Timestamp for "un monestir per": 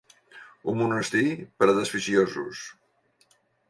0.73-1.69